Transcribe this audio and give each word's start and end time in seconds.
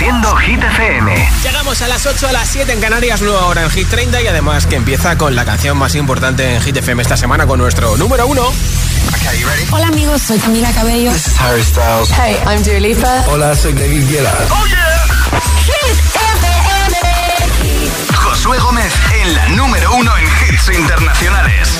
Reproduciendo 0.00 0.36
Hit 0.36 0.62
FM. 0.62 1.28
Llegamos 1.42 1.82
a 1.82 1.88
las 1.88 2.06
8 2.06 2.28
a 2.28 2.32
las 2.32 2.48
7 2.48 2.72
en 2.72 2.80
Canarias, 2.80 3.20
nueva 3.20 3.44
hora 3.44 3.64
en 3.64 3.70
Hit 3.70 3.86
30 3.86 4.22
y 4.22 4.26
además 4.28 4.64
que 4.66 4.76
empieza 4.76 5.18
con 5.18 5.36
la 5.36 5.44
canción 5.44 5.76
más 5.76 5.94
importante 5.94 6.54
en 6.54 6.62
Hit 6.62 6.78
FM 6.78 7.02
esta 7.02 7.18
semana 7.18 7.46
con 7.46 7.58
nuestro 7.58 7.98
número 7.98 8.26
uno. 8.26 8.50
Hola 9.70 9.88
amigos, 9.88 10.22
soy 10.22 10.38
Camila 10.38 10.72
Cabello. 10.72 11.12
This 11.12 11.26
is 11.26 11.38
Harry 11.38 11.62
Styles. 11.62 12.10
Hey, 12.12 12.34
I'm 12.46 12.62
Dua 12.62 12.80
Lipa. 12.80 13.24
Hola, 13.28 13.54
soy 13.54 13.74
David 13.74 14.08
Guetta. 14.08 14.32
¡Oh, 14.48 14.66
yeah! 14.66 15.40
Hit 15.66 15.98
FM. 16.14 16.96
Josué 18.14 18.58
Gómez 18.58 18.94
en 19.20 19.34
la 19.34 19.48
número 19.50 19.94
uno 19.96 20.16
en 20.16 20.24
hits 20.24 20.70
internacionales. 20.78 21.78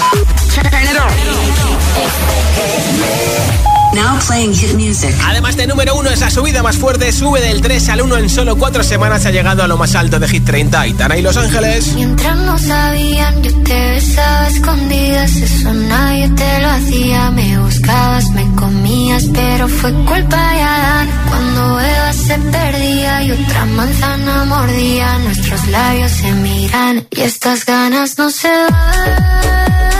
Now 3.94 4.18
playing 4.26 4.54
hit 4.54 4.74
music. 4.74 5.14
Además 5.26 5.56
de 5.56 5.66
número 5.66 5.96
uno, 5.96 6.10
esa 6.10 6.30
subida 6.30 6.62
más 6.62 6.76
fuerte 6.76 7.10
sube 7.10 7.40
del 7.40 7.60
3 7.60 7.88
al 7.88 8.02
1 8.02 8.18
en 8.18 8.30
solo 8.30 8.56
4 8.56 8.84
semanas. 8.84 9.26
Ha 9.26 9.30
llegado 9.30 9.64
a 9.64 9.66
lo 9.66 9.76
más 9.76 9.94
alto 9.94 10.20
de 10.20 10.28
Hit 10.28 10.44
30, 10.44 10.80
Aitana 10.80 11.16
y 11.16 11.22
Los 11.22 11.36
Ángeles. 11.36 11.92
Mientras 11.94 12.36
no 12.36 12.56
sabían, 12.58 13.42
yo 13.42 13.52
te 13.62 13.90
besaba 13.90 14.48
escondidas. 14.48 15.32
Eso 15.36 15.74
nadie 15.74 16.28
te 16.30 16.60
lo 16.60 16.68
hacía. 16.68 17.30
Me 17.32 17.58
buscabas, 17.58 18.30
me 18.30 18.54
comías, 18.54 19.24
pero 19.32 19.68
fue 19.68 19.92
culpa 20.04 20.52
de 20.52 20.62
Adán. 20.62 21.08
Cuando 21.28 21.80
Eva 21.80 22.12
se 22.12 22.38
perdía 22.38 23.22
y 23.24 23.32
otra 23.32 23.64
manzana 23.64 24.44
mordía, 24.44 25.18
nuestros 25.18 25.66
labios 25.66 26.12
se 26.12 26.32
miran 26.32 27.06
y 27.10 27.20
estas 27.22 27.64
ganas 27.64 28.16
no 28.18 28.30
se 28.30 28.48
van. 28.48 29.99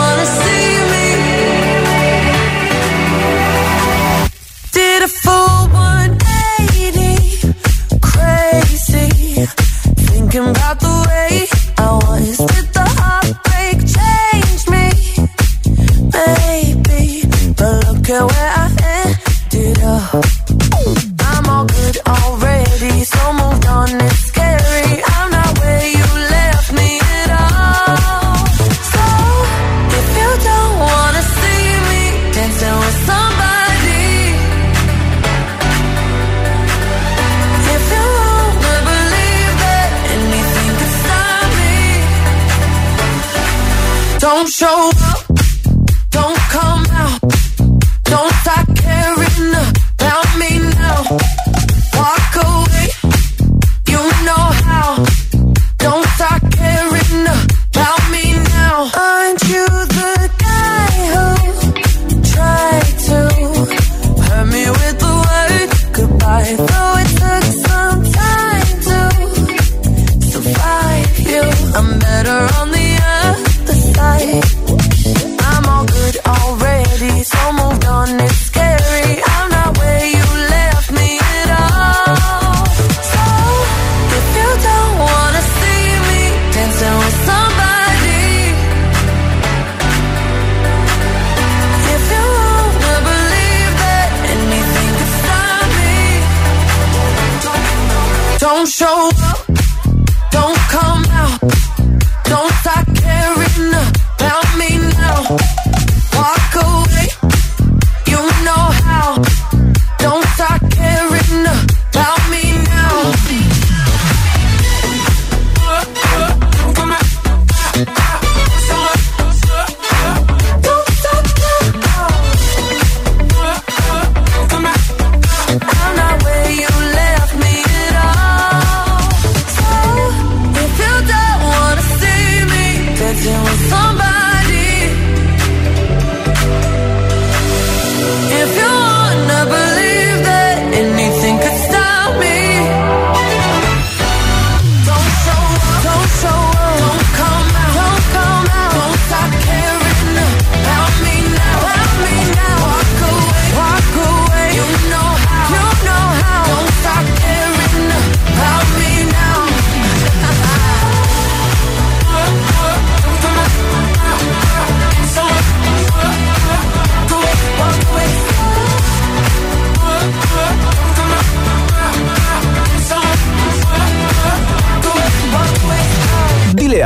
Don't 44.41 44.49
show 44.49 45.00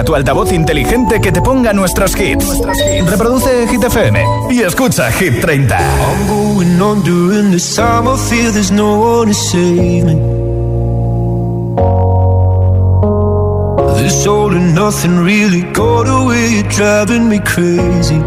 tu 0.05 0.13
altavoz 0.13 0.51
inteligente 0.51 1.19
que 1.19 1.31
te 1.31 1.41
ponga 1.41 1.73
nuestros 1.73 2.15
hits. 2.15 2.61
Reproduce 3.09 3.67
Hit 3.67 3.83
FM 3.83 4.23
y 4.51 4.61
escucha 4.61 5.11
Hit 5.11 5.41
30. 5.41 5.75
I'm 5.75 6.27
going 6.27 6.79
on 6.81 7.03
during 7.03 7.51
this 7.51 7.75
time. 7.75 8.05
Feel 8.29 8.51
there's 8.51 8.71
no 8.71 8.99
one 8.99 9.27
to 9.29 9.33
save 9.33 10.05
me. 10.05 10.15
This 13.97 14.27
all 14.27 14.51
and 14.51 14.75
nothing 14.75 15.17
really 15.23 15.63
got 15.73 16.07
away, 16.07 16.61
driving 16.69 17.27
me 17.27 17.39
crazy. 17.39 18.21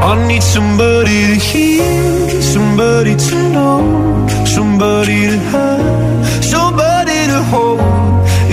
I 0.00 0.26
need 0.28 0.42
somebody 0.42 1.34
to 1.34 1.40
hear, 1.40 2.40
somebody 2.40 3.16
to 3.16 3.34
know, 3.50 4.26
somebody 4.46 5.26
to 5.26 5.38
have, 5.50 6.44
somebody. 6.44 6.85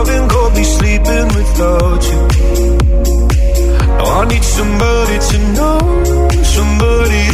Of 0.00 0.08
loving 0.08 0.28
got 0.28 0.54
me 0.56 0.64
sleeping 0.64 1.28
without 1.36 2.02
you. 2.10 2.20
Now 3.98 4.20
I 4.20 4.24
need 4.28 4.44
somebody 4.44 5.18
to 5.30 5.38
know, 5.56 5.78
somebody 6.42 7.27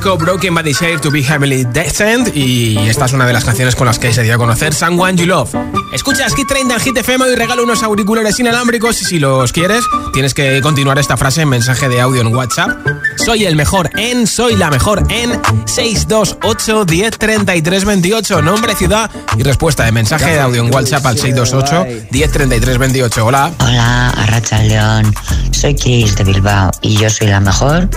disco 0.00 0.16
Broken 0.16 0.54
by 0.54 0.62
Desire 0.62 0.98
to 0.98 1.10
be 1.10 1.22
Heavily 1.22 1.64
Descent 1.64 2.34
y 2.34 2.78
esta 2.88 3.04
es 3.04 3.12
una 3.12 3.26
de 3.26 3.34
las 3.34 3.44
canciones 3.44 3.76
con 3.76 3.86
las 3.86 3.98
que 3.98 4.14
se 4.14 4.22
dio 4.22 4.34
a 4.34 4.38
conocer 4.38 4.72
Someone 4.72 5.16
You 5.16 5.26
Love. 5.26 5.54
Escuchas 5.92 6.34
Hit 6.34 6.48
30 6.48 6.74
en 6.74 6.80
Hit 6.80 6.96
FM 6.96 7.30
y 7.30 7.34
regalo 7.34 7.64
unos 7.64 7.82
auriculares 7.82 8.38
inalámbricos 8.40 9.02
y 9.02 9.04
si 9.04 9.18
los 9.18 9.52
quieres 9.52 9.84
tienes 10.14 10.32
que 10.32 10.60
continuar 10.62 10.98
esta 10.98 11.18
frase 11.18 11.42
en 11.42 11.50
mensaje 11.50 11.90
de 11.90 12.00
audio 12.00 12.22
en 12.22 12.34
WhatsApp. 12.34 12.70
Soy 13.16 13.44
el 13.44 13.56
mejor 13.56 13.90
en, 13.98 14.26
soy 14.26 14.56
la 14.56 14.70
mejor 14.70 15.02
en 15.10 15.38
628 15.66 16.84
10 16.86 17.18
33 17.18 17.84
28. 17.84 18.42
Nombre, 18.42 18.74
ciudad 18.76 19.10
y 19.36 19.42
respuesta 19.42 19.84
de 19.84 19.92
mensaje 19.92 20.30
de 20.30 20.40
audio 20.40 20.64
en 20.64 20.72
WhatsApp 20.72 21.04
al 21.04 21.18
628 21.18 22.06
10 22.10 22.32
33 22.32 22.78
28. 22.78 23.26
Hola. 23.26 23.52
Hola, 23.58 24.10
Arracha 24.10 24.62
León. 24.62 25.14
Soy 25.50 25.74
Chris 25.74 26.16
de 26.16 26.24
Bilbao 26.24 26.70
y 26.80 26.96
yo 26.96 27.10
soy 27.10 27.26
la 27.26 27.40
mejor 27.40 27.90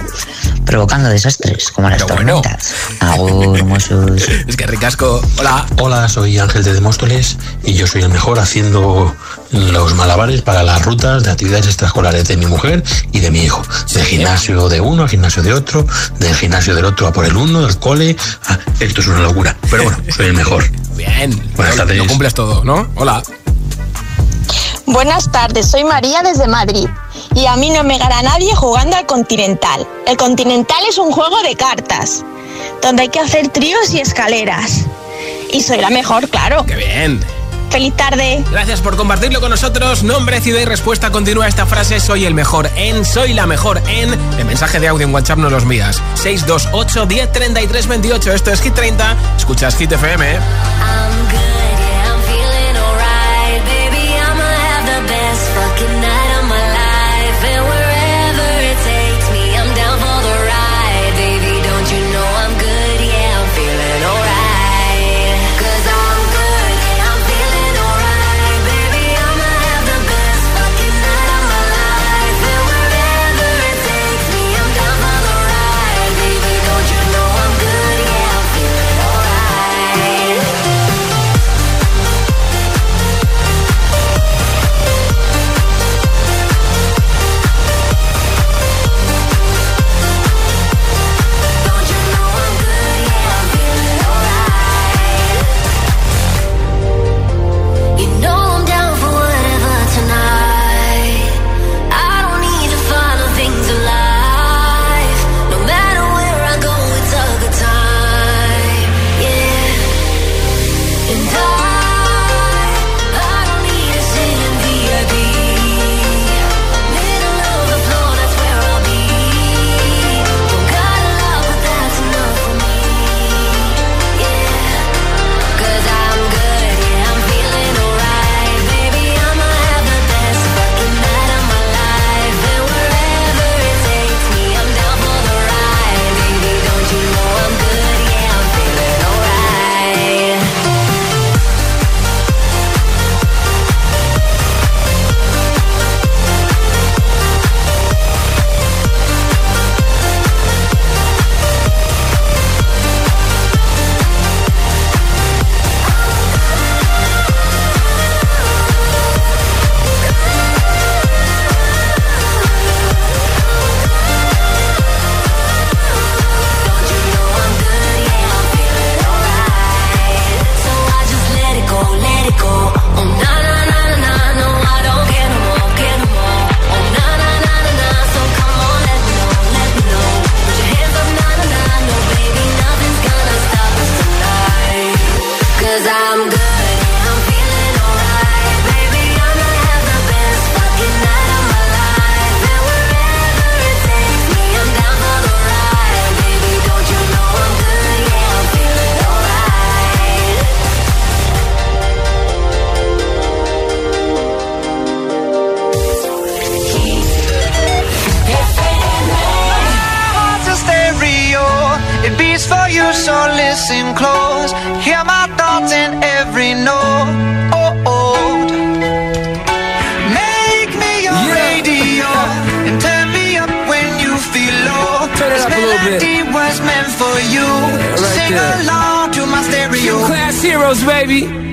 provocando 0.65 1.10
desastres 1.10 1.72
como 1.72 1.89
las 1.89 2.05
tormentas. 2.05 2.74
Agur, 3.00 3.58
Es 4.48 4.55
que 4.55 4.67
ricasco. 4.67 5.22
Hola. 5.38 5.65
Hola, 5.79 6.10
soy 6.10 6.39
Ángel 6.39 6.63
de 6.63 6.74
Demóstoles 6.74 7.38
y 7.63 7.74
yo 7.74 7.88
soy 7.88 8.03
el 8.03 8.10
mejor 8.10 8.39
haciendo 8.39 9.15
los 9.51 9.93
malabares 9.96 10.41
para 10.41 10.63
las 10.63 10.84
rutas 10.84 11.24
de 11.24 11.32
actividades 11.32 11.67
extraescolares 11.67 12.27
de 12.27 12.38
mi 12.38 12.46
mujer 12.46 12.84
y 13.12 13.20
de 13.20 13.32
mi 13.32 13.43
hijo. 13.43 13.62
Del 13.93 14.05
gimnasio 14.05 14.70
de 14.70 14.82
uno 14.82 15.03
al 15.03 15.10
gimnasio 15.10 15.43
de 15.43 15.53
otro, 15.53 15.86
del 16.20 16.36
gimnasio 16.36 16.75
del 16.75 16.86
otro 16.86 17.08
a 17.08 17.13
por 17.13 17.25
el 17.25 17.36
uno, 17.36 17.62
del 17.62 17.77
cole. 17.77 18.15
Ah, 18.48 18.58
esto 18.79 19.01
es 19.01 19.08
una 19.08 19.20
locura. 19.20 19.55
Pero 19.70 19.84
bueno, 19.84 19.98
soy 20.15 20.27
el 20.27 20.34
mejor. 20.34 20.63
Bien. 20.96 21.51
Buenas 21.55 21.75
tardes. 21.75 21.98
Lo 21.98 22.08
cumples 22.08 22.34
todo, 22.34 22.63
¿no? 22.63 22.88
Hola. 22.96 23.22
Buenas 24.86 25.32
tardes, 25.32 25.72
soy 25.72 25.84
María 25.84 26.22
desde 26.24 26.48
Madrid 26.48 26.88
y 27.35 27.45
a 27.45 27.55
mí 27.55 27.69
no 27.69 27.83
me 27.83 27.97
gana 27.97 28.21
nadie 28.21 28.55
jugando 28.55 28.95
al 28.97 29.05
Continental. 29.05 29.87
El 30.07 30.17
Continental 30.17 30.83
es 30.87 30.97
un 30.97 31.11
juego 31.11 31.41
de 31.41 31.55
cartas, 31.55 32.23
donde 32.81 33.03
hay 33.03 33.09
que 33.09 33.19
hacer 33.19 33.49
tríos 33.49 33.93
y 33.93 33.99
escaleras. 33.99 34.85
Y 35.51 35.61
soy 35.61 35.79
la 35.79 35.89
mejor, 35.89 36.29
claro. 36.29 36.65
¡Qué 36.65 36.75
bien! 36.75 37.23
Feliz 37.69 37.95
tarde. 37.95 38.43
Gracias 38.51 38.81
por 38.81 38.95
compartirlo 38.95 39.41
con 39.41 39.49
nosotros. 39.49 40.03
Nombre, 40.03 40.39
ciudad 40.41 40.59
y 40.61 40.65
respuesta. 40.65 41.11
Continúa 41.11 41.47
esta 41.47 41.65
frase. 41.65 41.99
Soy 41.99 42.25
el 42.25 42.35
mejor 42.35 42.69
en, 42.75 43.03
soy 43.03 43.33
la 43.33 43.47
mejor 43.47 43.81
en. 43.87 44.13
El 44.37 44.45
mensaje 44.45 44.79
de 44.79 44.89
audio 44.89 45.07
en 45.07 45.13
WhatsApp 45.13 45.39
no 45.39 45.49
los 45.49 45.65
mías. 45.65 45.99
628 46.13 47.07
10 47.07 47.31
33 47.31 47.87
28. 47.87 48.33
Esto 48.33 48.51
es 48.51 48.61
Hit 48.61 48.75
30. 48.75 49.17
Escuchas 49.37 49.75
Hit 49.75 49.91
FM. 49.91 50.37
is 51.33 51.62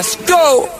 Let's 0.00 0.16
go. 0.16 0.79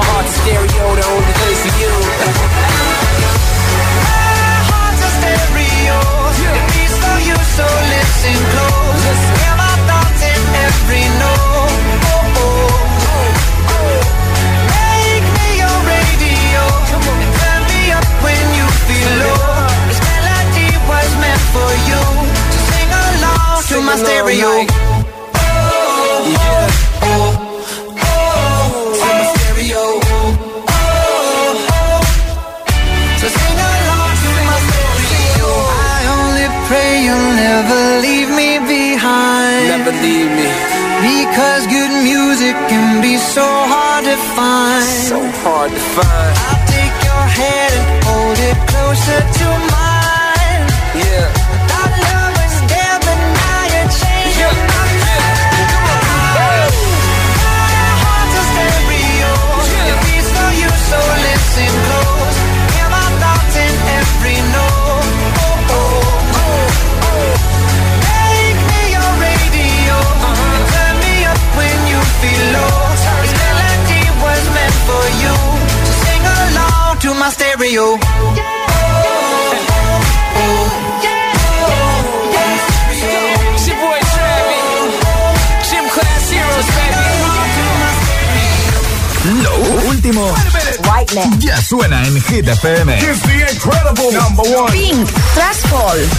heart's 0.09 0.31
a 0.31 0.39
stereo, 0.41 0.85
the 0.99 1.05
only 1.13 1.33
place 1.41 1.61
for 1.65 1.73
you. 1.81 1.93
My 4.07 4.55
heart's 4.69 5.01
a 5.01 5.11
stereo. 5.17 5.97
It 6.57 6.65
beats 6.73 6.97
for 7.03 7.17
you, 7.27 7.37
so 7.55 7.65
listen 7.93 8.37
close. 8.53 9.21
Hear 9.41 9.55
my 9.55 9.75
thoughts 9.87 10.21
in 10.31 10.41
every 10.65 11.05
note. 11.21 12.00
Hard 45.61 45.71
to 45.71 45.79
find. 45.79 46.60
Baby. 77.37 77.75
Lo 89.43 89.55
último 89.87 90.33
ya 91.39 91.61
suena 91.61 92.03
en 92.05 92.21
Hit 92.23 92.47
FM. 92.47 92.99
Pink, 94.71 95.09
Trash 95.33 95.57
Fall. 95.69 96.09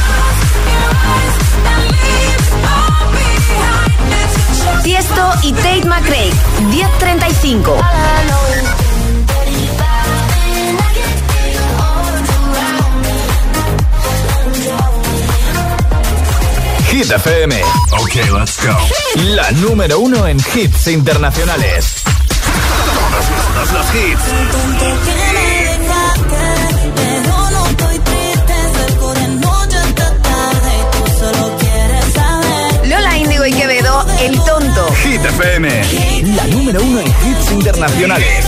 Tiesto 4.83 5.33
y 5.43 5.53
Tate 5.53 5.85
McRae, 5.85 6.31
1035. 6.71 7.77
Hit 17.03 17.11
FM. 17.11 17.61
Ok, 17.99 18.15
let's 18.39 18.65
go. 18.65 18.77
La 19.35 19.51
número 19.51 19.99
uno 19.99 20.25
en 20.29 20.39
hits 20.55 20.87
internacionales. 20.87 21.97
Todos 23.55 23.73
los 23.73 23.87
hits. 23.93 24.23
Lola 32.85 33.19
Índigo 33.19 33.47
y 33.47 33.53
Quevedo, 33.53 34.07
El 34.21 34.37
Tonto. 34.45 34.95
Hit 35.03 35.25
FM. 35.25 35.83
La 36.37 36.47
número 36.47 36.81
uno 36.85 37.01
en 37.01 37.09
hits 37.09 37.51
internacionales. 37.51 38.47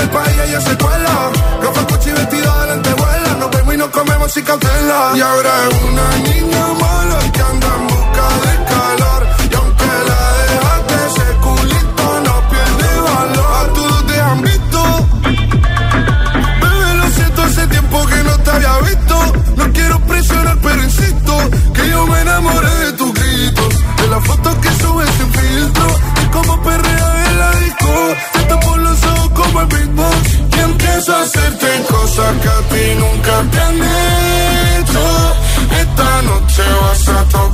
del 0.00 0.10
país 0.10 0.36
ella 0.46 0.60
se 0.60 0.76
cuela. 0.78 1.30
Roja, 1.62 1.86
cuchi, 1.86 2.10
vestido 2.10 2.60
delante 2.60 2.92
vuela. 2.94 3.34
Nos 3.38 3.50
vemos 3.50 3.74
y 3.74 3.76
nos 3.76 3.90
comemos 3.90 4.32
sin 4.32 4.44
cautela. 4.44 5.12
Y 5.14 5.20
ahora 5.20 5.50
es 5.68 5.82
una 5.90 6.08
niña 6.28 6.66
mala 6.80 7.18
que 7.32 7.42
andamos 7.42 7.89
como 29.60 29.62
el 29.62 29.66
beatbox 29.66 30.34
y 30.56 30.60
empiezo 30.60 31.14
a 31.14 31.22
hacerte 31.22 31.66
cosas 31.88 32.36
que 32.42 32.48
a 32.48 32.60
ti 32.68 32.94
nunca 32.98 33.44
te 33.50 33.60
han 33.60 33.76
hecho. 33.76 35.34
Esta 35.80 36.22
noche 36.22 36.62
vas 36.80 37.08
a 37.08 37.24
tocar. 37.24 37.49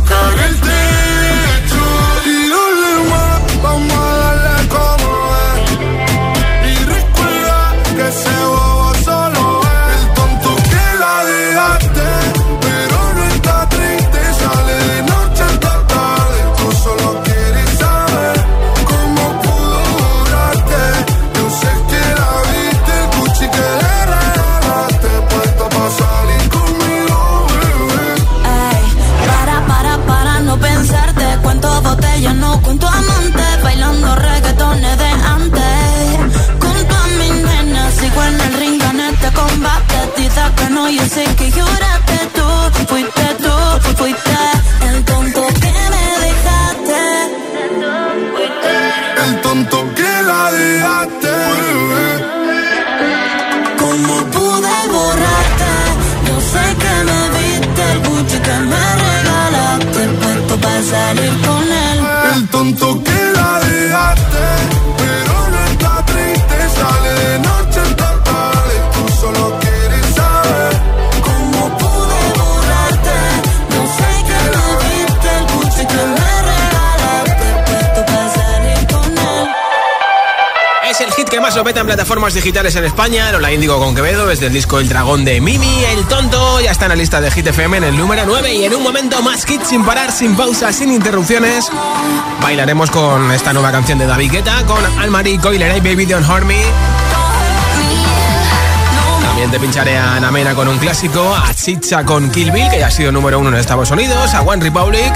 Digitales 82.37 82.77
en 82.77 82.85
España. 82.85 83.33
Lola 83.33 83.51
Índigo 83.51 83.79
con 83.79 83.95
Quevedo 83.95 84.27
desde 84.27 84.47
el 84.47 84.53
disco 84.53 84.79
El 84.79 84.89
Dragón 84.89 85.25
de 85.25 85.41
Mimi. 85.41 85.85
El 85.87 86.07
tonto 86.07 86.61
ya 86.61 86.71
está 86.71 86.85
en 86.85 86.91
la 86.91 86.97
lista 86.97 87.21
de 87.21 87.31
Hit 87.31 87.47
FM 87.47 87.79
en 87.79 87.85
el 87.85 87.97
número 87.97 88.25
9. 88.27 88.55
Y 88.55 88.65
en 88.65 88.75
un 88.75 88.83
momento 88.83 89.23
más 89.23 89.45
hit 89.47 89.63
sin 89.63 89.85
parar, 89.85 90.13
sin 90.13 90.37
pausa, 90.37 90.73
sin 90.73 90.93
interrupciones. 90.93 91.71
Bailaremos 92.43 92.91
con 92.91 93.33
esta 93.33 93.53
nueva 93.53 93.73
canción 93.73 93.99
de 93.99 94.07
David 94.07 94.33
Guetta, 94.33 94.65
con 94.67 94.85
Anne-Marie 94.99 95.39
Coiler 95.39 95.77
y 95.79 95.81
Baby 95.81 96.05
Don't 96.05 96.29
Hurt 96.29 96.45
Me. 96.45 96.63
También 99.23 99.51
te 99.51 99.59
pincharé 99.59 99.97
a 99.97 100.21
Namena 100.21 100.55
con 100.55 100.69
un 100.69 100.79
clásico, 100.79 101.35
a 101.35 101.55
Chicha 101.55 102.05
con 102.05 102.31
Kill 102.31 102.51
Bill, 102.51 102.69
que 102.71 102.81
ya 102.81 102.89
ha 102.89 102.91
sido 102.91 103.11
número 103.13 103.39
uno 103.39 103.49
en 103.49 103.57
Estados 103.57 103.91
Unidos, 103.91 104.35
a 104.35 104.43
One 104.43 104.63
Republic, 104.63 105.13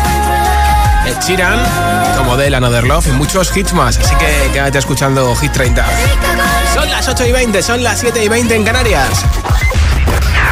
Ed 1.06 1.16
Sheeran, 1.20 1.58
como 2.16 2.36
de 2.36 2.54
Another 2.54 2.84
Love 2.84 3.08
y 3.08 3.12
muchos 3.12 3.54
hits 3.56 3.72
más. 3.72 3.98
Así 3.98 4.14
que 4.16 4.50
quédate 4.52 4.78
escuchando 4.78 5.34
Hit 5.36 5.52
30. 5.52 5.86
Son 6.74 6.88
las 6.90 7.08
8 7.08 7.26
y 7.26 7.32
20, 7.32 7.62
son 7.62 7.82
las 7.82 7.98
7 7.98 8.24
y 8.24 8.28
20 8.28 8.54
en 8.54 8.64
Canarias. 8.64 9.24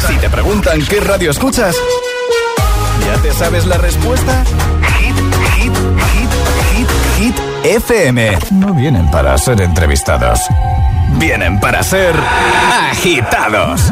Si 0.07 0.15
te 0.15 0.29
preguntan 0.29 0.81
qué 0.85 0.99
radio 0.99 1.31
escuchas, 1.31 1.75
¿ya 3.05 3.21
te 3.21 3.31
sabes 3.31 3.65
la 3.65 3.77
respuesta? 3.77 4.43
Hit, 4.99 5.15
hit, 5.55 5.73
hit, 6.13 6.29
hit, 6.75 6.89
hit, 7.17 7.35
FM. 7.63 8.37
No 8.51 8.73
vienen 8.73 9.09
para 9.11 9.37
ser 9.37 9.61
entrevistados. 9.61 10.41
Vienen 11.17 11.59
para 11.59 11.83
ser 11.83 12.15
agitados. 12.91 13.91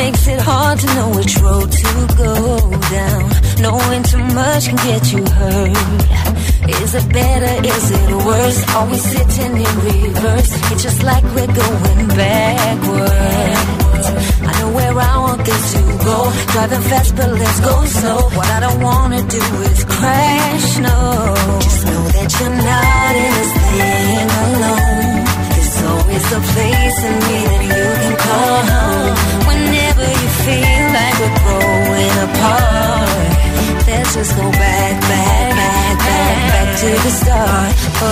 Makes 0.00 0.28
it 0.28 0.40
hard 0.40 0.78
to 0.78 0.86
know 0.96 1.08
which 1.10 1.36
road 1.44 1.70
to 1.70 1.92
go 2.16 2.34
down. 2.96 3.24
Knowing 3.60 4.02
too 4.02 4.24
much 4.32 4.62
can 4.68 4.80
get 4.88 5.12
you 5.12 5.22
hurt. 5.38 5.76
Is 6.80 6.94
it 6.94 7.06
better? 7.12 7.54
Is 7.68 7.90
it 7.90 8.10
worse? 8.24 8.60
Are 8.76 8.86
we 8.88 8.96
sitting 8.96 9.54
in 9.66 9.74
reverse? 9.90 10.52
It's 10.72 10.82
just 10.82 11.02
like 11.02 11.22
we're 11.36 11.52
going 11.64 12.08
backwards. 12.16 14.06
I 14.48 14.52
know 14.58 14.70
where 14.72 14.96
I 14.98 15.16
want 15.18 15.44
this 15.44 15.72
to 15.74 15.82
go. 16.08 16.18
Driving 16.52 16.84
fast, 16.90 17.16
but 17.16 17.30
let's 17.42 17.60
go 17.60 17.84
slow. 17.84 18.20
What 18.38 18.48
I 18.56 18.60
don't 18.60 18.82
wanna 18.82 19.22
do 19.38 19.44
is 19.68 19.84
crash, 19.84 20.78
no. 20.78 20.98
Just 21.60 21.84
know 21.84 22.02
that 22.16 22.28
you're 22.40 22.56
not 22.72 23.12
in 23.22 23.30
this 23.38 23.52
thing 23.68 24.28
alone. 24.44 25.24
There's 25.52 25.78
always 25.92 26.26
a 26.38 26.40
place 26.52 26.98
in 27.08 27.16
me 27.26 27.38
that 27.50 27.62
you 27.68 27.86
can 28.00 28.16
call 28.24 28.60
home. 28.72 29.39
Whenever 30.00 30.22
you 30.22 30.28
feel 30.46 30.86
like 30.96 31.16
we're 31.20 31.36
growing 31.44 32.16
apart, 32.24 33.86
let's 33.86 34.14
just 34.14 34.34
go 34.34 34.50
back, 34.50 35.00
back, 35.02 35.56
back, 35.56 35.98
back, 35.98 36.36
back 36.52 36.78
to 36.80 36.86
the 36.86 37.10
start. 37.10 37.74
Oh. 38.00 38.10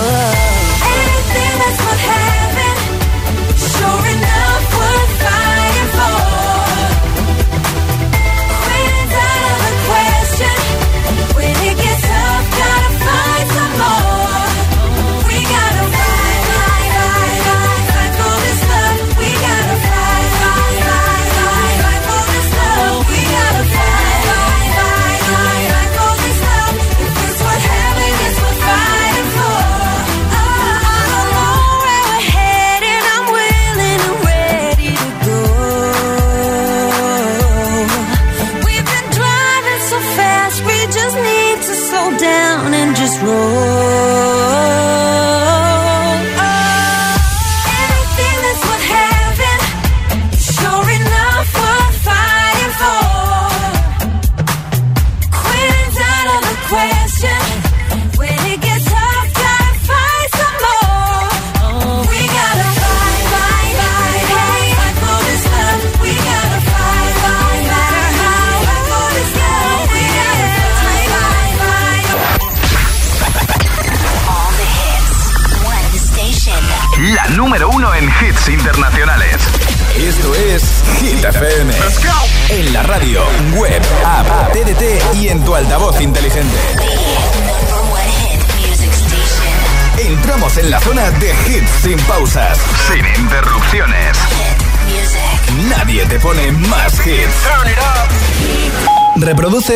Anything 0.85 1.53
that's 1.57 1.79
what 1.81 1.97
happened, 1.97 2.48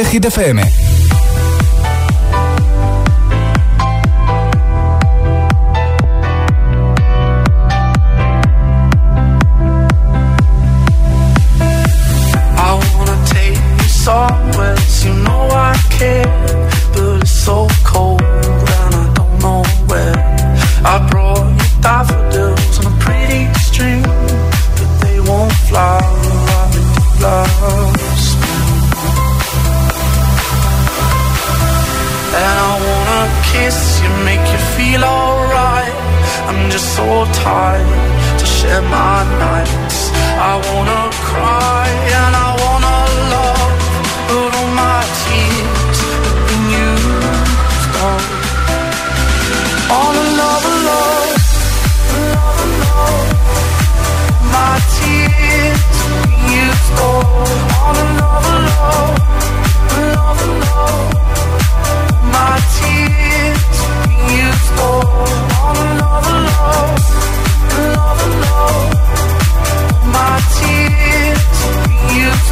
Hit 0.01 0.25
FM. 0.25 0.92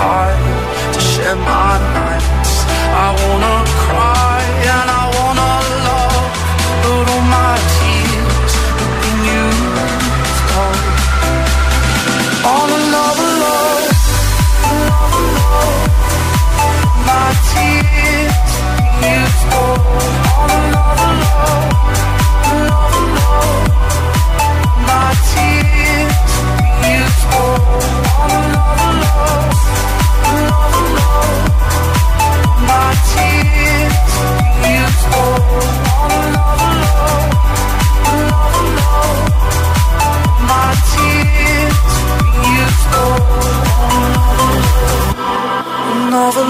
hard 0.00 0.38
to 0.94 1.00
share 1.00 1.34
my 1.34 1.72
nights. 1.98 2.54
I 3.04 3.08
wanna 3.20 3.56
cry 3.84 4.38
and 4.72 4.88
I 5.00 5.04
wanna 5.16 5.52
love, 5.88 6.26
but 6.82 7.04
all 7.14 7.24
my 7.38 7.54
tears 7.74 8.52
have 8.78 8.94
been 9.02 9.20
used 9.42 10.50
up. 10.64 10.78
All 12.50 12.68
another 12.80 13.30
love, 13.44 13.86
another 14.70 15.24
love, 15.38 15.82
my 17.10 17.28
tears 17.50 18.50
used 19.02 19.44
up. 19.62 19.82
All 20.38 20.50
another. 20.58 21.07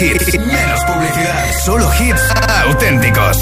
Hits, 0.00 0.38
menos 0.38 0.84
publicidad. 0.84 1.44
Solo 1.64 1.90
hits 2.00 2.22
auténticos. 2.64 3.36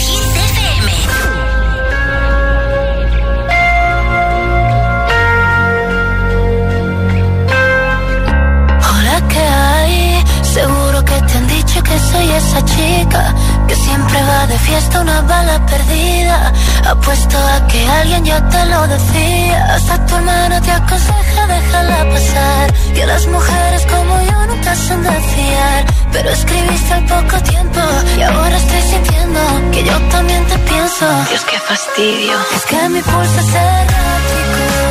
Hola, 8.91 9.23
¿qué 9.29 9.39
hay? 9.39 10.25
Seguro 10.43 11.05
que 11.05 11.23
te 11.23 11.39
han 11.39 11.47
dicho 11.47 11.83
que 11.83 11.99
soy 12.11 12.31
esa 12.31 12.65
chica 12.65 13.35
que 13.69 13.75
siempre 13.75 14.19
va 14.23 14.47
de 14.47 14.59
fiesta 14.59 15.01
una 15.01 15.21
bala 15.23 15.67
perdida. 15.67 16.53
Apuesto 16.87 17.37
a 17.39 17.67
que 17.69 17.87
alguien 18.01 18.25
ya 18.25 18.41
te 18.49 18.65
lo 18.67 18.87
decía. 18.89 19.75
Hasta 19.75 20.07
tu 20.07 20.17
hermana 20.17 20.61
te 20.61 20.73
aconseja 20.73 21.47
déjala 21.47 21.99
pasar. 22.15 22.73
Que 22.95 23.07
las 23.07 23.27
mujeres 23.27 23.87
como 23.87 24.15
yo 24.31 24.47
no 24.47 24.55
te 24.63 24.69
hacen 24.71 25.03
de 25.03 25.11
fiar. 25.33 25.85
Pero 26.13 26.31
escribiste 26.31 26.93
al 26.95 27.05
poco 27.05 27.37
tiempo 27.43 27.81
y 28.19 28.23
ahora 28.23 28.57
estoy 28.57 28.83
sintiendo 28.83 29.41
que 29.73 29.85
yo 29.85 29.97
también 30.15 30.45
te 30.47 30.59
pienso. 30.59 31.07
Dios, 31.29 31.45
qué 31.51 31.59
fastidio. 31.61 32.37
Es 32.57 32.65
que 32.65 32.89
mi 32.89 33.01
pulso 33.03 33.41
es 33.41 33.55
errático. 33.55 34.88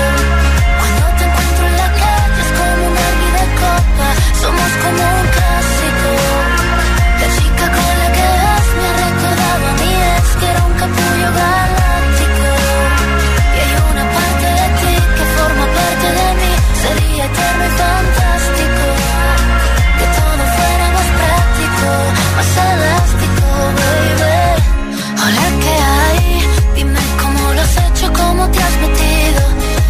Cómo 28.38 28.52
te 28.52 28.60
has 28.62 28.78
metido. 28.78 29.42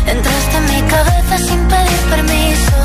Entraste 0.07 0.57
en 0.57 0.65
mi 0.71 0.81
cabeza 0.89 1.37
sin 1.37 1.59
pedir 1.67 2.01
permiso. 2.13 2.75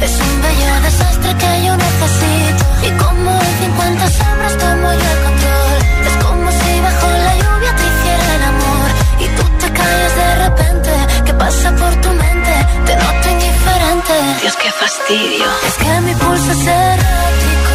Es 0.00 0.12
un 0.26 0.34
bello 0.42 0.72
desastre 0.88 1.30
que 1.40 1.50
yo 1.66 1.76
necesito. 1.76 2.64
Y 2.88 2.90
como 3.02 3.30
en 3.48 3.54
50 3.64 4.10
sombras 4.18 4.54
tomo 4.62 4.88
yo 5.00 5.08
el 5.14 5.20
control. 5.26 5.78
Es 6.08 6.16
como 6.24 6.46
si 6.50 6.70
bajo 6.86 7.06
la 7.26 7.34
lluvia 7.42 7.72
te 7.78 7.84
hiciera 7.90 8.34
el 8.36 8.44
amor. 8.54 8.88
Y 9.24 9.26
tú 9.36 9.44
te 9.60 9.68
callas 9.78 10.14
de 10.22 10.28
repente. 10.44 10.90
¿Qué 11.26 11.34
pasa 11.34 11.68
por 11.80 11.92
tu 12.02 12.10
mente? 12.22 12.54
Te 12.86 12.92
noto 12.96 13.26
indiferente. 13.36 14.14
Dios, 14.40 14.56
qué 14.62 14.70
fastidio. 14.72 15.48
Es 15.68 15.74
que 15.82 16.00
mi 16.06 16.14
pulso 16.14 16.50
es 16.56 16.66
errático. 16.66 17.74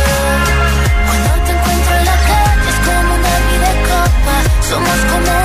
Cuando 1.07 1.31
te 1.45 1.51
encuentro 1.55 1.93
en 1.99 2.05
la 2.11 2.17
calle 2.29 2.67
es 2.73 2.79
como 2.87 3.09
un 3.17 3.23
árbol 3.35 3.59
de 3.65 3.73
copa. 3.89 4.35
Somos 4.69 4.99
como 5.11 5.44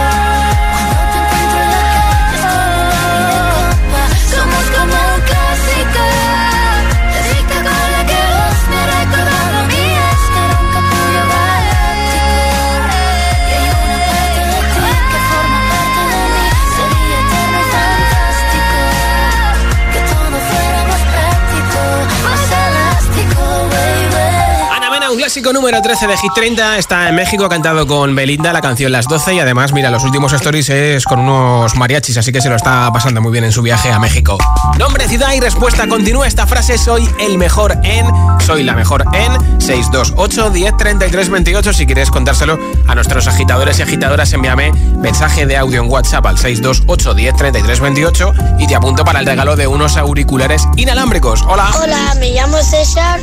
Clásico 25.21 25.53
número 25.53 25.79
13 25.83 26.07
de 26.07 26.17
Hit 26.17 26.31
30, 26.33 26.79
está 26.79 27.07
en 27.07 27.13
México, 27.13 27.47
cantado 27.47 27.85
con 27.85 28.15
Belinda 28.15 28.51
la 28.53 28.59
canción 28.59 28.91
Las 28.91 29.07
12 29.07 29.35
y 29.35 29.39
además, 29.39 29.71
mira, 29.71 29.91
los 29.91 30.03
últimos 30.03 30.33
stories 30.33 30.69
es 30.69 31.05
con 31.05 31.19
unos 31.19 31.75
mariachis, 31.75 32.17
así 32.17 32.31
que 32.31 32.41
se 32.41 32.49
lo 32.49 32.55
está 32.55 32.89
pasando 32.91 33.21
muy 33.21 33.31
bien 33.31 33.43
en 33.43 33.51
su 33.51 33.61
viaje 33.61 33.91
a 33.91 33.99
México. 33.99 34.39
Nombre, 34.79 35.07
ciudad 35.07 35.31
y 35.33 35.39
respuesta, 35.39 35.87
continúa 35.87 36.25
esta 36.25 36.47
frase, 36.47 36.79
soy 36.79 37.07
el 37.19 37.37
mejor 37.37 37.77
en, 37.83 38.07
soy 38.39 38.63
la 38.63 38.73
mejor 38.73 39.05
en 39.13 39.61
628 39.61 40.49
10 40.49 40.77
33 40.77 41.29
28, 41.29 41.73
si 41.73 41.85
quieres 41.85 42.09
contárselo 42.09 42.57
a 42.87 42.95
nuestros 42.95 43.27
agitadores 43.27 43.77
y 43.77 43.83
agitadoras, 43.83 44.33
envíame 44.33 44.71
mensaje 44.97 45.45
de 45.45 45.55
audio 45.55 45.83
en 45.83 45.91
WhatsApp 45.91 46.25
al 46.25 46.39
628 46.39 47.13
10 47.13 47.35
33 47.35 47.79
28 47.79 48.33
y 48.57 48.65
te 48.65 48.73
apunto 48.73 49.05
para 49.05 49.19
el 49.19 49.27
regalo 49.27 49.55
de 49.55 49.67
unos 49.67 49.97
auriculares 49.97 50.63
inalámbricos. 50.77 51.43
Hola. 51.43 51.69
Hola, 51.79 52.15
me 52.19 52.31
llamo 52.31 52.57
César 52.63 53.19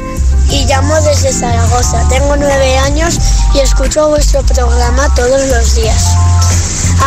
y 0.51 0.65
llamo 0.67 0.95
desde 1.03 1.33
Zaragoza. 1.33 2.07
Tengo 2.09 2.37
nueve 2.37 2.79
años 2.79 3.19
y 3.55 3.59
escucho 3.61 4.09
vuestro 4.09 4.43
programa 4.43 5.09
todos 5.15 5.43
los 5.49 5.75
días. 5.75 6.05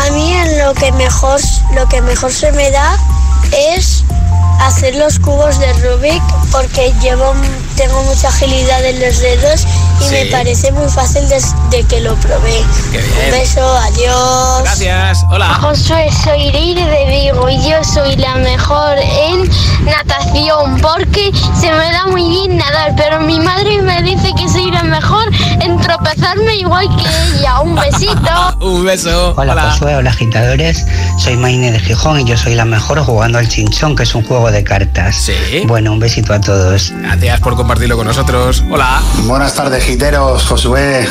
A 0.07 0.11
mí 0.11 0.33
en 0.33 0.59
lo 0.59 0.73
que 0.73 0.91
mejor, 0.93 1.39
lo 1.75 1.87
que 1.89 2.01
mejor 2.01 2.31
se 2.31 2.51
me 2.53 2.69
da 2.71 2.97
es 3.51 4.03
hacer 4.61 4.95
los 4.95 5.17
cubos 5.19 5.59
de 5.59 5.73
Rubik 5.73 6.21
porque 6.51 6.93
llevo, 7.01 7.33
tengo 7.75 8.01
mucha 8.03 8.27
agilidad 8.27 8.83
en 8.85 8.99
los 9.01 9.19
dedos 9.19 9.65
y 9.99 10.03
Sí. 10.03 10.11
me 10.11 10.25
parece 10.27 10.71
muy 10.71 10.87
fácil 10.89 11.27
desde 11.29 11.83
que 11.87 11.99
lo 12.01 12.15
probé. 12.15 12.63
Qué 12.91 12.97
bien. 12.99 13.25
Un 13.25 13.31
beso, 13.31 13.77
adiós. 13.77 14.61
Gracias, 14.63 15.19
hola. 15.31 15.53
Josué, 15.61 16.09
soy 16.23 16.51
Leire 16.51 16.85
de 16.85 17.05
Vigo 17.05 17.49
y 17.49 17.57
yo 17.69 17.83
soy 17.83 18.15
la 18.15 18.35
mejor 18.35 18.97
en 18.99 19.49
natación 19.85 20.79
porque 20.81 21.31
se 21.59 21.71
me 21.71 21.91
da 21.91 22.07
muy 22.07 22.23
pero 22.95 23.19
mi 23.21 23.39
madre 23.39 23.81
me 23.81 24.01
dice 24.03 24.33
que 24.35 24.47
soy 24.47 24.60
mejor 24.83 25.29
en 25.59 25.79
tropezarme 25.79 26.55
igual 26.55 26.87
que 26.95 27.37
ella. 27.37 27.59
Un 27.61 27.75
besito. 27.75 28.57
Un 28.61 28.85
beso. 28.85 29.33
Hola, 29.37 29.71
Josué, 29.71 29.95
hola 29.95 30.09
agitadores. 30.11 30.85
Soy 31.17 31.37
Maine 31.37 31.71
de 31.71 31.79
Gijón 31.79 32.19
y 32.19 32.25
yo 32.25 32.37
soy 32.37 32.55
la 32.55 32.65
mejor 32.65 32.99
jugando 32.99 33.37
al 33.37 33.47
chinchón, 33.47 33.95
que 33.95 34.03
es 34.03 34.15
un 34.15 34.23
juego 34.23 34.51
de 34.51 34.63
cartas. 34.63 35.15
Sí. 35.15 35.63
Bueno, 35.65 35.91
un 35.93 35.99
besito 35.99 36.33
a 36.33 36.41
todos. 36.41 36.93
Gracias 37.01 37.39
por 37.39 37.55
compartirlo 37.55 37.97
con 37.97 38.07
nosotros. 38.07 38.63
Hola. 38.69 39.01
Buenas 39.23 39.53
tardes, 39.55 39.83
giteros, 39.83 40.43
Josué. 40.45 41.07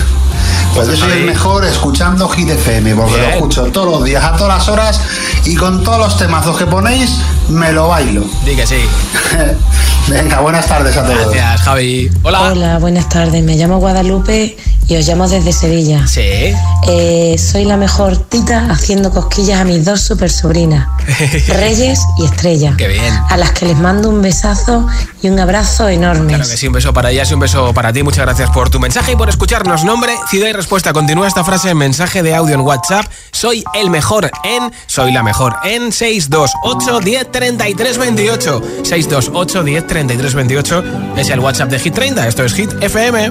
Pues 0.74 0.88
yo 0.88 0.96
soy 0.96 1.12
el 1.12 1.24
mejor 1.24 1.64
escuchando 1.64 2.28
Hit 2.28 2.48
FM, 2.48 2.94
porque 2.94 3.16
Bien. 3.16 3.26
lo 3.26 3.35
escucho 3.35 3.64
todos 3.72 3.90
los 3.90 4.04
días, 4.04 4.22
a 4.22 4.37
todas 4.37 4.59
las 4.59 4.68
horas, 4.68 5.00
y 5.44 5.56
con 5.56 5.83
todos 5.83 5.98
los 5.98 6.16
temazos 6.16 6.56
que 6.56 6.66
ponéis, 6.66 7.18
me 7.48 7.72
lo 7.72 7.88
bailo. 7.88 8.24
Di 8.44 8.54
que 8.54 8.66
sí. 8.66 8.76
Venga, 10.09 10.40
buenas 10.40 10.66
tardes 10.66 10.97
a 10.97 11.05
todos. 11.05 11.32
Gracias, 11.32 11.62
Javi. 11.62 12.11
Hola. 12.22 12.42
Hola, 12.42 12.78
buenas 12.78 13.09
tardes. 13.09 13.42
Me 13.42 13.57
llamo 13.61 13.78
Guadalupe 13.78 14.56
y 14.88 14.96
os 14.96 15.06
llamo 15.06 15.28
desde 15.28 15.52
Sevilla. 15.52 16.06
Sí. 16.06 16.52
Eh, 16.88 17.36
soy 17.38 17.64
la 17.64 17.76
mejor 17.76 18.16
tita 18.16 18.66
haciendo 18.70 19.11
cosquillas 19.11 19.61
a 19.61 19.64
mis 19.64 19.84
dos 19.84 20.00
super 20.00 20.30
sobrinas, 20.30 20.88
Reyes 21.48 22.00
y 22.18 22.24
Estrella. 22.24 22.74
Qué 22.76 22.88
bien. 22.88 23.14
A 23.28 23.36
las 23.36 23.52
que 23.52 23.66
les 23.66 23.76
mando 23.76 24.08
un 24.08 24.22
besazo 24.22 24.86
y 25.22 25.28
un 25.28 25.38
abrazo 25.38 25.88
enorme. 25.88 26.34
Claro 26.34 26.48
que 26.48 26.56
sí, 26.56 26.66
un 26.66 26.72
beso 26.72 26.92
para 26.92 27.11
ellas 27.11 27.30
y 27.30 27.34
un 27.34 27.40
beso 27.40 27.72
para 27.72 27.92
ti. 27.92 28.02
Muchas 28.02 28.24
gracias 28.24 28.50
por 28.50 28.70
tu 28.70 28.80
mensaje 28.80 29.12
y 29.12 29.16
por 29.16 29.28
escucharnos. 29.28 29.84
Nombre, 29.84 30.14
ciudad 30.28 30.48
y 30.48 30.52
respuesta. 30.52 30.92
Continúa 30.92 31.28
esta 31.28 31.44
frase 31.44 31.70
en 31.70 31.76
mensaje 31.76 32.22
de 32.22 32.34
audio 32.34 32.54
en 32.54 32.62
WhatsApp. 32.62 33.04
Soy 33.30 33.62
el 33.74 33.90
mejor 33.90 34.30
en, 34.42 34.72
soy 34.86 35.12
la 35.12 35.22
mejor 35.22 35.54
en 35.64 35.92
628 35.92 37.00
10 37.00 37.30
33 37.30 37.98
28. 37.98 38.62
628 38.82 39.62
10 39.62 39.86
33 39.86 40.34
28 40.34 40.84
es 41.16 41.28
el 41.28 41.40
WhatsApp 41.40 41.70
de 41.70 41.78
Hit 41.78 41.94
30. 41.94 42.26
Esto 42.26 42.44
es 42.44 42.54
Hit 42.54 42.70
FM. 42.80 43.30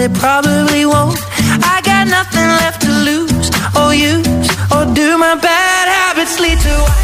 it 0.00 0.14
probably 0.14 0.86
won't. 0.86 1.18
I 1.62 1.80
got 1.84 2.08
nothing 2.08 2.48
left 2.62 2.80
to 2.82 2.90
lose 3.08 3.50
or 3.76 3.92
use 3.94 4.48
or 4.72 4.84
do. 4.94 5.18
My 5.18 5.34
bad 5.34 5.86
habits 5.88 6.40
lead 6.40 6.58
to. 6.60 6.99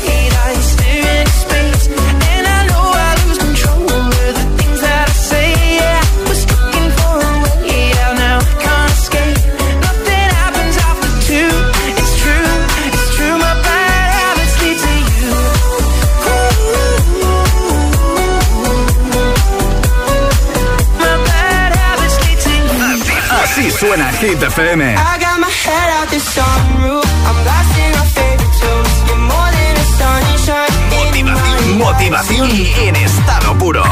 Hit 24.27 24.39
FM. 24.39 24.83
I 24.83 25.19
got 25.21 25.39
my 25.39 25.47
head 25.47 25.89
out 25.97 26.09
the 26.11 26.19
sunroof. 26.19 27.07
I'm 27.29 27.39
blasting 27.47 27.93
my 27.95 28.07
favorite 28.17 28.55
tunes. 28.59 28.95
You're 29.07 29.23
more 29.31 29.51
than 29.55 29.75
a 29.79 29.87
sunshine. 29.99 30.75
Motivación, 30.99 31.79
motivación 31.79 32.51
en 32.89 32.97
estado 32.97 33.57
puro. 33.59 33.85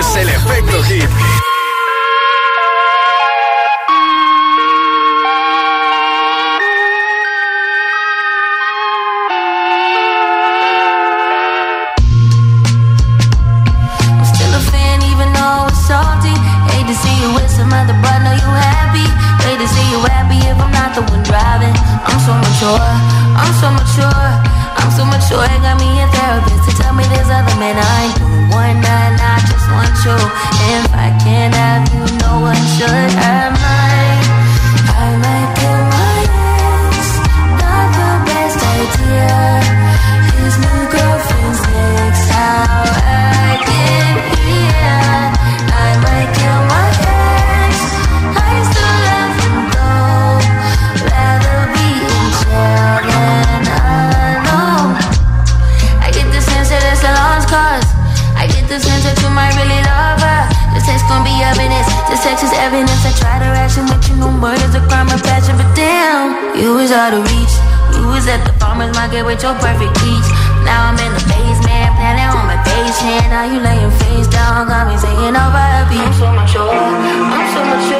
Es 0.00 0.16
el 0.16 0.28
efecto 0.30 0.82
hit. 0.82 1.29
Farmer's 68.60 68.92
market 68.94 69.24
with 69.24 69.42
your 69.42 69.56
perfect 69.58 69.96
peach. 69.98 70.28
Now 70.62 70.92
I'm 70.92 70.98
in 71.00 71.10
the 71.16 71.24
basement, 71.24 71.90
planning 71.96 72.28
on 72.28 72.44
my 72.46 72.60
patient. 72.62 73.32
Now 73.32 73.48
you 73.48 73.58
laying 73.58 73.90
face 74.04 74.28
down, 74.28 74.68
got 74.68 74.86
me 74.86 74.94
singing 75.00 75.34
over 75.34 75.64
a 75.80 75.82
beat. 75.88 76.04
I'm 76.04 76.12
so 76.14 76.28
mature, 76.30 76.68
I'm 76.68 77.46
so 77.56 77.60
mature, 77.64 77.99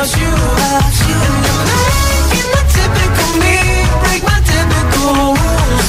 About 0.00 0.16
you, 0.16 0.32
you. 1.08 1.18
And 1.28 1.44
you're 1.44 1.64
making 1.68 2.48
the 2.56 2.62
typical 2.72 3.30
me 3.44 3.56
break 4.00 4.22
my 4.24 4.38
typical 4.48 5.36
rules. 5.36 5.88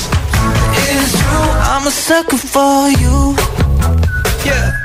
It's 0.84 1.12
true, 1.20 1.50
I'm 1.72 1.88
a 1.88 1.92
sucker 1.92 2.38
for 2.38 2.90
you. 3.02 3.36
Yeah. 4.44 4.76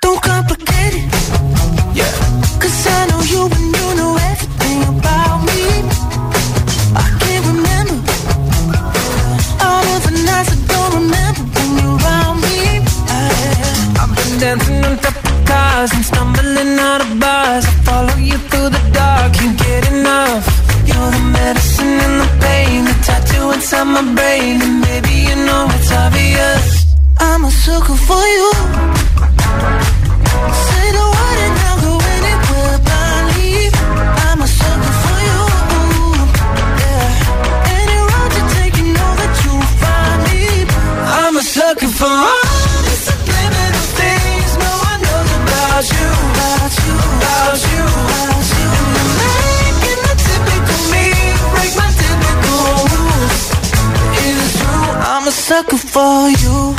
Don't 0.00 0.22
complicate 0.22 0.94
it. 1.02 1.08
Yeah. 1.98 2.14
Cause 2.62 2.86
I 2.86 3.06
know 3.10 3.22
you 3.32 3.42
and 3.58 3.76
you 3.76 3.86
know 3.98 4.16
everything 4.30 4.78
about 4.94 5.38
me. 5.48 5.62
I 6.94 7.06
can't 7.22 7.44
remember 7.52 8.12
all 9.66 9.84
of 9.94 10.00
the 10.06 10.14
nights 10.28 10.50
I 10.54 10.58
don't 10.72 10.92
remember 11.00 11.42
when 11.54 11.68
you're 11.78 11.98
around 12.06 12.36
me. 12.46 12.86
I- 13.08 13.98
I've 14.00 14.14
been 14.14 14.38
dancing 14.38 14.84
on 14.84 14.96
top 14.98 15.27
cars 15.68 15.92
and 15.92 16.04
stumbling 16.04 16.78
out 16.90 17.00
of 17.06 17.10
bars. 17.20 17.64
I 17.72 17.74
follow 17.88 18.16
you 18.30 18.38
through 18.48 18.70
the 18.76 18.82
dark, 18.92 19.32
can't 19.36 19.56
get 19.66 19.82
enough. 19.92 20.44
You're 20.88 21.10
the 21.16 21.24
medicine 21.38 21.96
and 22.06 22.16
the 22.22 22.30
pain, 22.44 22.84
the 22.90 22.96
tattoo 23.06 23.46
inside 23.56 23.88
my 23.96 24.04
brain, 24.16 24.54
and 24.66 24.76
baby 24.88 25.16
you 25.28 25.36
know 25.46 25.62
it's 25.76 25.90
obvious. 26.04 26.64
I'm 27.28 27.44
a 27.44 27.52
sucker 27.64 27.98
for 28.08 28.24
you. 28.36 28.48
Say 30.66 30.86
the 30.98 31.06
word 31.14 31.38
and 31.46 31.56
I'll 31.66 31.80
go 31.86 31.92
anywhere 32.16 32.78
blindly. 32.86 33.54
I'm 34.26 34.40
a 34.46 34.48
sucker 34.58 34.94
for 35.02 35.18
you. 35.28 35.40
Yeah. 36.82 37.76
Any 37.78 37.96
road 38.10 38.30
you 38.38 38.44
take, 38.56 38.74
you 38.80 38.86
know 38.96 39.12
that 39.20 39.32
you'll 39.42 39.70
find 39.82 40.18
me. 40.28 40.40
I'm 41.22 41.34
a 41.42 41.44
sucker 41.54 41.92
for 42.00 42.47
sucker 55.48 55.78
for 55.78 56.28
you. 56.28 56.74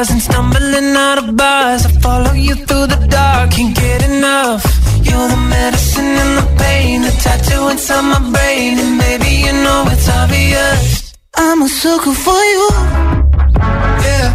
And 0.00 0.22
stumbling 0.22 0.96
out 0.96 1.18
of 1.18 1.36
bars. 1.36 1.84
I 1.84 1.90
follow 2.00 2.32
you 2.32 2.54
through 2.54 2.86
the 2.86 3.06
dark, 3.10 3.50
can't 3.50 3.76
get. 3.76 3.99
You're 5.08 5.28
the 5.28 5.40
medicine 5.56 6.12
and 6.22 6.32
the 6.38 6.46
pain, 6.62 7.02
the 7.02 7.12
tattoo 7.24 7.68
inside 7.68 8.02
my 8.02 8.20
brain, 8.34 8.78
and 8.78 8.98
maybe 8.98 9.30
you 9.46 9.52
know 9.64 9.84
it's 9.92 10.08
obvious. 10.08 11.14
I'm 11.34 11.62
a 11.62 11.68
sucker 11.68 12.14
for 12.26 12.42
you. 12.54 12.68
Yeah. 14.06 14.28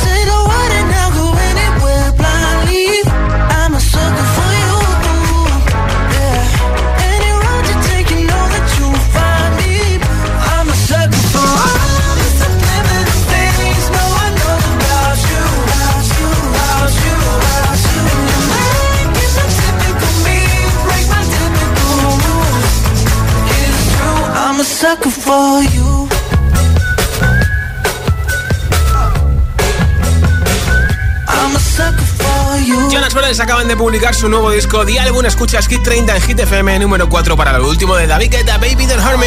Say 0.00 0.18
for 25.26 25.62
you. 25.74 26.08
Jonas 32.90 33.12
Brothers 33.12 33.40
acaban 33.40 33.68
de 33.68 33.76
publicar 33.76 34.14
su 34.14 34.28
nuevo 34.28 34.50
disco 34.50 34.86
The 34.86 35.00
Album. 35.00 35.26
Escuchas 35.26 35.66
Hit 35.66 35.82
30 35.82 36.16
en 36.16 36.22
Hit 36.22 36.40
FM 36.40 36.78
número 36.78 37.08
4 37.08 37.36
para 37.36 37.58
lo 37.58 37.68
último 37.68 37.96
de 37.96 38.06
David 38.06 38.30
Guetta, 38.30 38.58
Baby 38.58 38.86
Don't 38.86 39.04
Hurt 39.04 39.18
Me. 39.18 39.26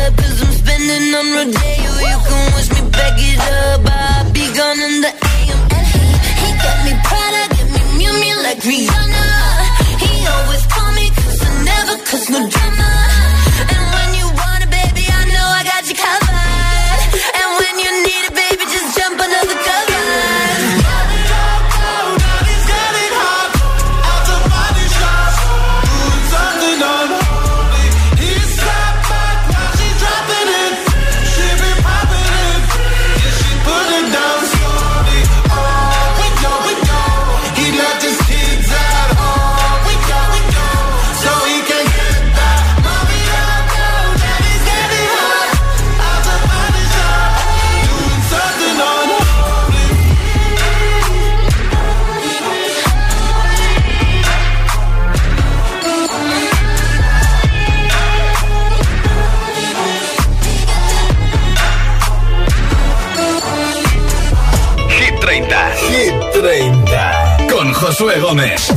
Josué 67.91 68.21
Gómez. 68.21 68.71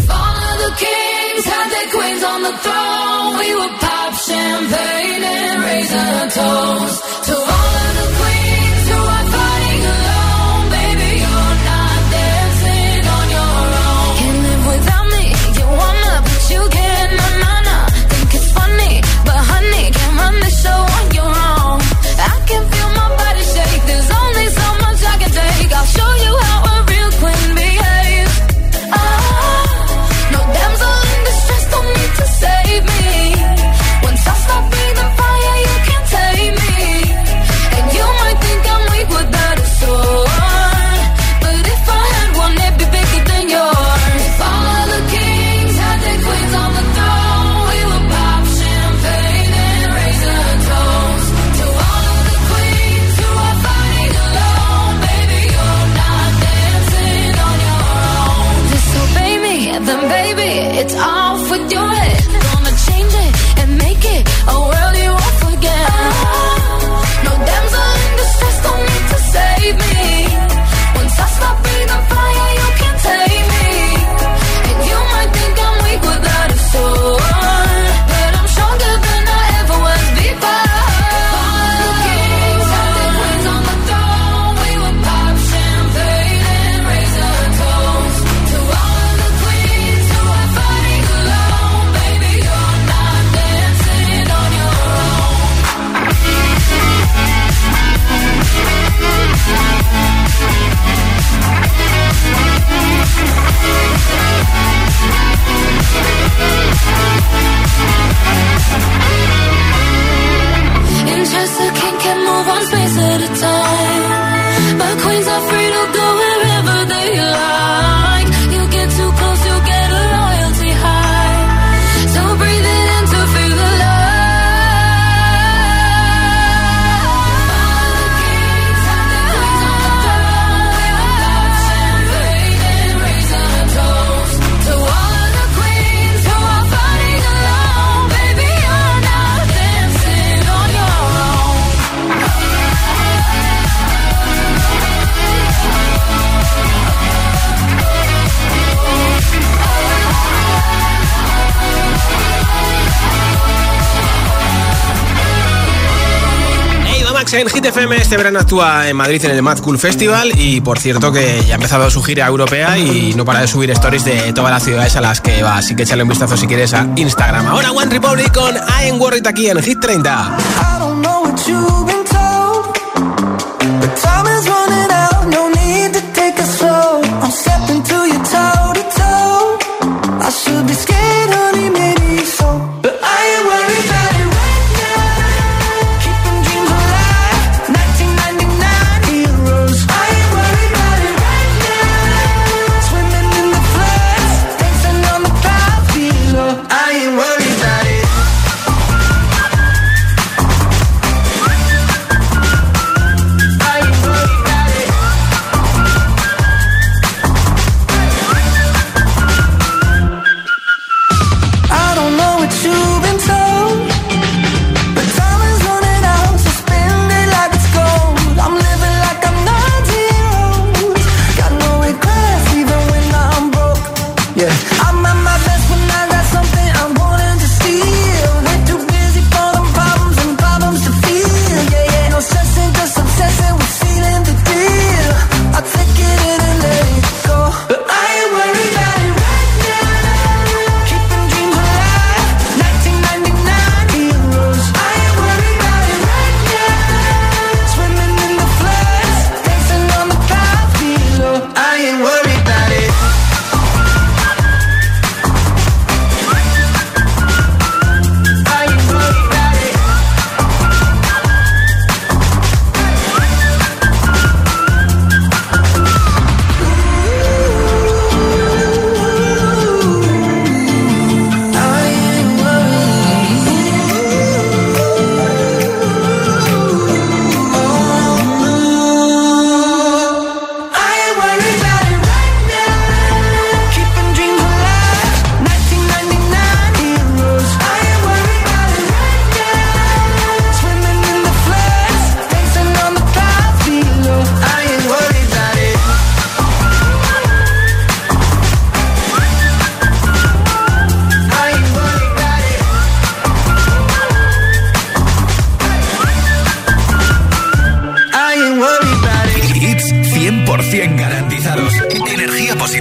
En 157.40 157.48
Hit 157.48 157.64
FM. 157.64 157.96
Este 157.96 158.16
verano 158.16 158.38
actúa 158.38 158.88
en 158.88 158.96
Madrid 158.96 159.24
en 159.24 159.32
el 159.32 159.42
Mad 159.42 159.58
Cool 159.58 159.78
Festival 159.78 160.32
y 160.38 160.60
por 160.60 160.78
cierto 160.78 161.12
que 161.12 161.42
ya 161.44 161.54
ha 161.54 161.56
empezado 161.56 161.90
su 161.90 162.02
gira 162.02 162.26
europea 162.26 162.78
y 162.78 163.12
no 163.14 163.24
para 163.24 163.40
de 163.40 163.48
subir 163.48 163.70
stories 163.70 164.04
de 164.04 164.32
todas 164.32 164.50
las 164.50 164.62
ciudades 164.62 164.94
a 164.96 165.00
las 165.00 165.20
que 165.20 165.42
va. 165.42 165.56
Así 165.56 165.74
que 165.74 165.82
échale 165.82 166.02
un 166.02 166.08
vistazo 166.08 166.36
si 166.36 166.46
quieres 166.46 166.74
a 166.74 166.86
Instagram. 166.96 167.46
Ahora 167.46 167.72
One 167.72 167.90
Republic 167.90 168.32
con 168.32 168.54
I 168.54 168.92
Worried 168.92 169.26
aquí 169.26 169.48
en 169.48 169.60
Hit 169.62 169.80
30. 169.80 170.36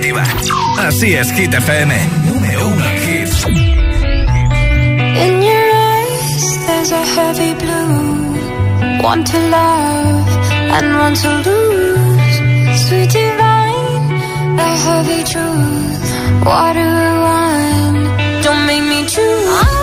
positiva. 0.03 0.23
Así 0.79 1.13
es, 1.13 1.31
Hit 1.31 1.53
FM. 1.53 1.93
Número 2.25 2.67
uno 2.67 2.85
In 5.15 5.41
your 5.41 5.67
eyes, 5.73 6.65
there's 6.67 6.91
a 6.91 7.05
heavy 7.15 7.53
blue. 7.53 9.01
One 9.01 9.23
to 9.23 9.37
love 9.49 10.27
and 10.71 10.97
one 10.97 11.15
to 11.15 11.29
lose. 11.49 12.87
Sweet 12.87 13.11
divine, 13.11 14.59
a 14.59 14.77
heavy 14.85 15.23
truth. 15.23 16.45
Water 16.45 16.79
and 16.79 17.21
wine, 17.21 18.41
don't 18.43 18.65
make 18.65 18.83
me 18.83 19.05
choose. 19.07 19.82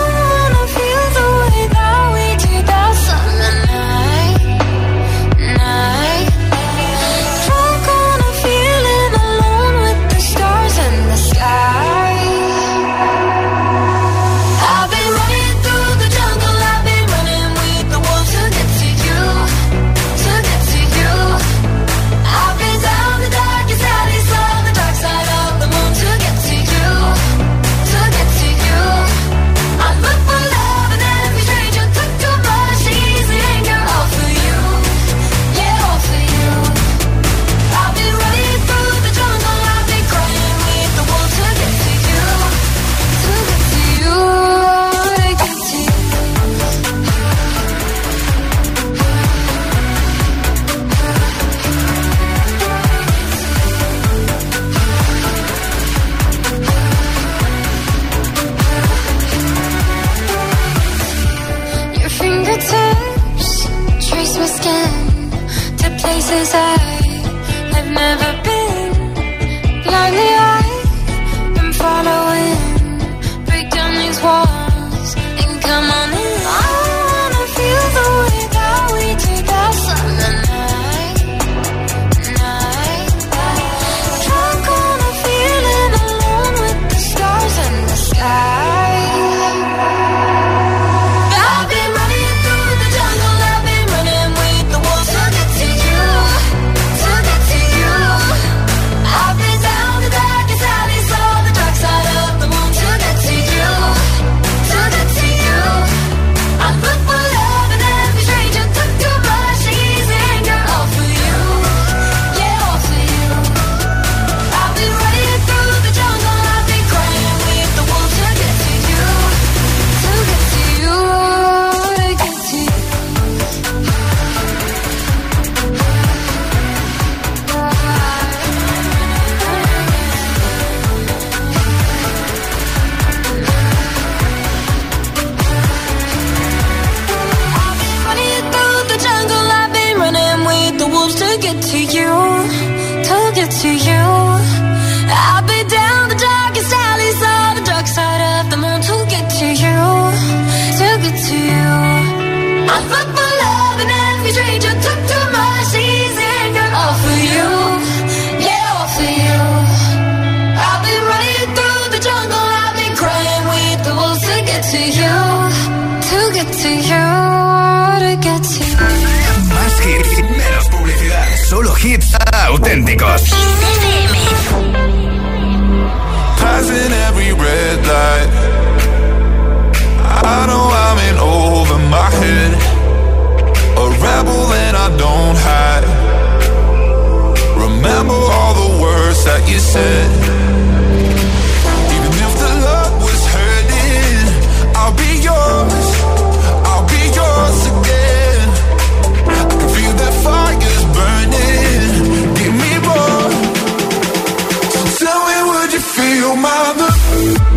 You 206.21 206.35
feel 206.35 207.50